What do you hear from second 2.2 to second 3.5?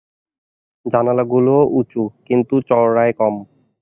কিন্তু চওড়ায় কম।